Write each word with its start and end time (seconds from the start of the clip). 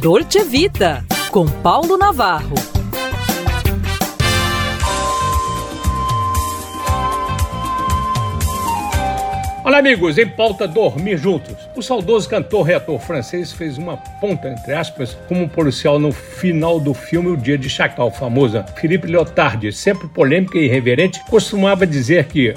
Dolce 0.00 0.44
Vita, 0.44 1.04
com 1.32 1.44
Paulo 1.44 1.98
Navarro. 1.98 2.54
Olá, 9.64 9.78
amigos, 9.78 10.16
em 10.16 10.28
pauta 10.28 10.68
Dormir 10.68 11.18
Juntos. 11.18 11.56
O 11.74 11.82
saudoso 11.82 12.28
cantor 12.28 12.70
e 12.70 12.74
ator 12.74 13.00
francês 13.00 13.52
fez 13.52 13.76
uma 13.76 13.96
ponta, 13.96 14.48
entre 14.48 14.72
aspas, 14.72 15.18
como 15.26 15.42
um 15.42 15.48
policial 15.48 15.98
no 15.98 16.12
final 16.12 16.78
do 16.78 16.94
filme 16.94 17.30
O 17.30 17.36
Dia 17.36 17.58
de 17.58 17.68
Chacal, 17.68 18.12
famosa. 18.12 18.64
Philippe 18.76 19.08
Lyotard, 19.08 19.72
sempre 19.72 20.06
polêmico 20.06 20.56
e 20.56 20.66
irreverente, 20.66 21.20
costumava 21.28 21.84
dizer 21.84 22.26
que 22.26 22.54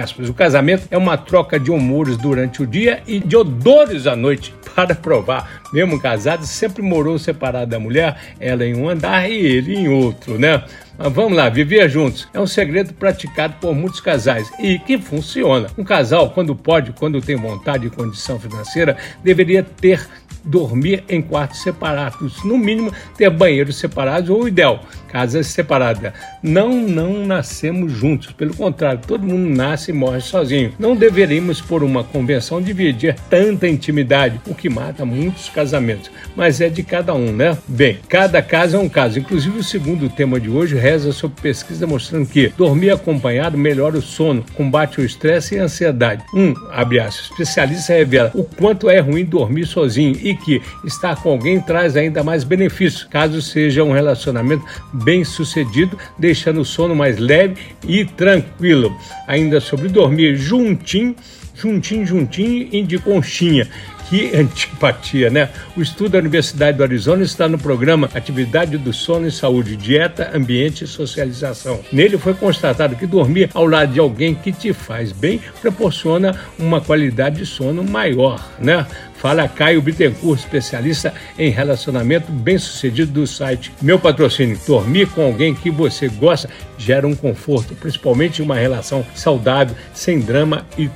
aspas, 0.00 0.28
o 0.28 0.34
casamento 0.34 0.86
é 0.90 0.96
uma 0.96 1.16
troca 1.16 1.58
de 1.58 1.70
humores 1.70 2.16
durante 2.16 2.62
o 2.62 2.66
dia 2.66 3.02
e 3.06 3.18
de 3.18 3.36
odores 3.36 4.06
à 4.06 4.14
noite. 4.14 4.54
Para 4.74 4.92
provar, 4.92 5.62
mesmo 5.72 6.00
casado, 6.00 6.44
sempre 6.44 6.82
morou 6.82 7.16
separado 7.16 7.70
da 7.70 7.78
mulher, 7.78 8.16
ela 8.40 8.64
em 8.64 8.74
um 8.74 8.88
andar 8.88 9.30
e 9.30 9.34
ele 9.34 9.76
em 9.76 9.88
outro, 9.88 10.36
né? 10.36 10.64
Mas 10.96 11.12
vamos 11.12 11.36
lá, 11.36 11.48
viver 11.48 11.88
juntos 11.88 12.28
é 12.32 12.40
um 12.40 12.46
segredo 12.46 12.94
praticado 12.94 13.54
por 13.60 13.74
muitos 13.74 14.00
casais 14.00 14.50
e 14.60 14.78
que 14.78 14.96
funciona. 14.98 15.68
Um 15.76 15.84
casal, 15.84 16.30
quando 16.30 16.54
pode, 16.54 16.92
quando 16.92 17.20
tem 17.20 17.36
vontade 17.36 17.86
e 17.86 17.90
condição 17.90 18.38
financeira, 18.38 18.96
deveria 19.22 19.62
ter 19.62 20.06
dormir 20.44 21.04
em 21.08 21.22
quartos 21.22 21.62
separados, 21.62 22.44
no 22.44 22.58
mínimo 22.58 22.92
ter 23.16 23.30
banheiros 23.30 23.76
separados 23.76 24.30
ou 24.30 24.46
ideal, 24.46 24.80
casas 25.08 25.46
separadas. 25.46 26.12
Não, 26.42 26.74
não 26.74 27.24
nascemos 27.24 27.92
juntos, 27.92 28.32
pelo 28.32 28.54
contrário, 28.54 29.00
todo 29.06 29.26
mundo 29.26 29.48
nasce 29.48 29.90
e 29.90 29.94
morre 29.94 30.20
sozinho. 30.20 30.72
Não 30.78 30.96
deveríamos, 30.96 31.60
por 31.60 31.82
uma 31.82 32.04
convenção, 32.04 32.60
dividir 32.60 33.14
tanta 33.30 33.68
intimidade, 33.68 34.40
o 34.46 34.54
que 34.54 34.68
mata 34.68 35.04
muitos 35.04 35.48
casamentos. 35.48 36.10
Mas 36.36 36.60
é 36.60 36.68
de 36.68 36.82
cada 36.82 37.14
um, 37.14 37.32
né? 37.32 37.56
Bem, 37.66 37.98
cada 38.08 38.42
caso 38.42 38.76
é 38.76 38.78
um 38.78 38.88
caso. 38.88 39.18
Inclusive, 39.18 39.58
o 39.58 39.64
segundo 39.64 40.08
tema 40.08 40.40
de 40.40 40.50
hoje 40.50 40.76
reza 40.76 41.12
sobre 41.12 41.40
pesquisa 41.40 41.86
mostrando 41.86 42.26
que 42.26 42.52
dormir 42.56 42.90
acompanhado 42.90 43.56
melhora 43.56 43.96
o 43.96 44.02
sono, 44.02 44.44
combate 44.54 45.00
o 45.00 45.04
estresse 45.04 45.54
e 45.54 45.58
a 45.58 45.64
ansiedade. 45.64 46.24
Um, 46.34 46.54
abre 46.70 47.00
aspas, 47.00 47.30
especialista 47.30 47.92
revela 47.92 48.30
o 48.34 48.44
quanto 48.44 48.90
é 48.90 48.98
ruim 48.98 49.24
dormir 49.24 49.66
sozinho 49.66 50.16
e 50.22 50.33
que 50.36 50.62
estar 50.84 51.20
com 51.22 51.30
alguém 51.30 51.60
traz 51.60 51.96
ainda 51.96 52.22
mais 52.22 52.44
benefícios, 52.44 53.04
caso 53.04 53.40
seja 53.40 53.84
um 53.84 53.92
relacionamento 53.92 54.64
bem 54.92 55.24
sucedido, 55.24 55.98
deixando 56.18 56.60
o 56.60 56.64
sono 56.64 56.94
mais 56.94 57.18
leve 57.18 57.60
e 57.86 58.04
tranquilo. 58.04 58.94
Ainda 59.26 59.60
sobre 59.60 59.88
dormir 59.88 60.36
juntinho, 60.36 61.14
juntinho, 61.54 62.06
juntinho 62.06 62.68
e 62.72 62.82
de 62.82 62.98
conchinha. 62.98 63.68
Que 64.08 64.34
antipatia, 64.36 65.30
né? 65.30 65.48
O 65.76 65.80
estudo 65.80 66.10
da 66.10 66.18
Universidade 66.18 66.76
do 66.76 66.82
Arizona 66.82 67.22
está 67.22 67.48
no 67.48 67.58
programa 67.58 68.10
Atividade 68.14 68.76
do 68.76 68.92
Sono 68.92 69.26
e 69.26 69.32
Saúde, 69.32 69.76
Dieta, 69.76 70.30
Ambiente 70.34 70.84
e 70.84 70.86
Socialização. 70.86 71.80
Nele 71.90 72.18
foi 72.18 72.34
constatado 72.34 72.96
que 72.96 73.06
dormir 73.06 73.50
ao 73.54 73.66
lado 73.66 73.92
de 73.92 74.00
alguém 74.00 74.34
que 74.34 74.52
te 74.52 74.72
faz 74.72 75.10
bem 75.10 75.40
proporciona 75.60 76.38
uma 76.58 76.80
qualidade 76.80 77.36
de 77.36 77.46
sono 77.46 77.82
maior, 77.82 78.46
né? 78.58 78.86
Fala 79.24 79.48
Caio 79.48 79.80
Bittencourt, 79.80 80.38
especialista 80.38 81.14
em 81.38 81.48
relacionamento 81.48 82.30
bem-sucedido 82.30 83.10
do 83.10 83.26
site 83.26 83.72
Meu 83.80 83.98
Patrocínio. 83.98 84.60
Dormir 84.66 85.08
com 85.08 85.24
alguém 85.24 85.54
que 85.54 85.70
você 85.70 86.08
gosta 86.08 86.50
gera 86.76 87.06
um 87.06 87.14
conforto, 87.14 87.74
principalmente 87.74 88.42
uma 88.42 88.56
relação 88.56 89.02
saudável, 89.14 89.74
sem 89.94 90.20
drama 90.20 90.66
e 90.76 90.88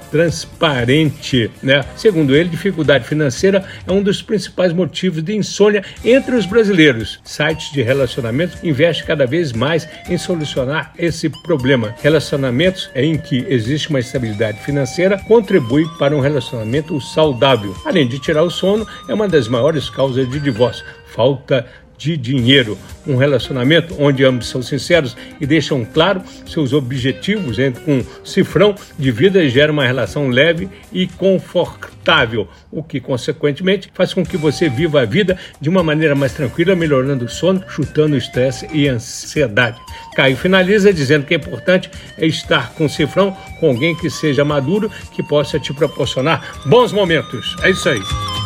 transparente, 0.59 1.51
né? 1.63 1.85
Segundo 1.97 2.35
ele, 2.35 2.49
dificuldade 2.49 3.07
financeira 3.07 3.65
é 3.87 3.93
um 3.93 4.03
dos 4.03 4.21
principais 4.23 4.73
motivos 4.73 5.23
de 5.23 5.37
insônia 5.37 5.85
entre 6.05 6.35
os 6.35 6.47
brasileiros. 6.47 7.21
Sites 7.25 7.71
de 7.73 7.83
relacionamento 7.83 8.59
investem 8.63 9.07
cada 9.07 9.27
vez 9.27 9.53
mais 9.53 9.89
em 10.09 10.19
solucionar 10.19 10.93
esse 10.99 11.29
problema. 11.29 11.95
Relacionamentos 12.03 12.91
em 12.95 13.17
que 13.17 13.47
existe 13.49 13.89
uma 13.91 14.01
estabilidade 14.01 14.59
financeira 14.61 15.19
contribui 15.19 15.87
para 15.99 16.17
um 16.17 16.21
relacionamento 16.21 17.01
saudável. 17.01 17.75
Além 17.85 18.09
de 18.09 18.19
tirar 18.19 18.43
o 18.43 18.51
sono 18.51 18.87
é 19.09 19.15
uma 19.15 19.29
das 19.29 19.49
maiores 19.49 19.89
causas 19.89 20.29
de 20.29 20.41
divórcio. 20.41 20.85
Falta 21.07 21.67
de 21.99 22.17
dinheiro. 22.17 22.79
Um 23.07 23.17
relacionamento 23.17 23.95
onde 23.99 24.25
ambos 24.25 24.49
são 24.49 24.63
sinceros 24.63 25.17
e 25.41 25.47
deixam 25.47 25.85
claro 25.85 26.23
seus 26.47 26.73
objetivos 26.73 27.59
entre 27.59 27.83
um 27.91 28.05
cifrão 28.25 28.75
de 28.99 29.11
vida 29.11 29.49
gera 29.49 29.73
uma 29.73 29.85
relação 29.85 30.29
leve 30.29 30.69
e 30.93 31.07
confortável, 31.07 32.49
o 32.71 32.83
que 32.83 33.01
consequentemente 33.01 33.91
faz 33.93 34.15
com 34.15 34.25
que 34.25 34.37
você 34.37 34.69
viva 34.69 35.01
a 35.01 35.05
vida 35.05 35.37
de 35.61 35.69
uma 35.69 35.83
maneira 35.83 36.15
mais 36.15 36.33
tranquila, 36.33 36.77
melhorando 36.77 37.25
o 37.25 37.29
sono, 37.29 37.63
chutando 37.69 38.15
o 38.15 38.19
estresse 38.19 38.69
e 38.73 38.87
ansiedade. 38.89 39.79
Caio 40.15 40.37
finaliza 40.37 40.93
dizendo 40.93 41.27
que 41.27 41.35
é 41.35 41.37
importante 41.37 41.91
estar 42.19 42.73
com 42.75 42.89
cifrão, 42.89 43.37
com 43.59 43.69
alguém 43.69 43.97
que 43.97 44.09
seja 44.09 44.45
maduro, 44.45 44.91
que 45.13 45.23
possa 45.23 45.59
te 45.59 45.73
proporcionar 45.73 46.61
bons 46.67 46.93
momentos. 46.93 47.57
É 47.63 47.71
isso 47.71 47.89
aí. 47.89 48.38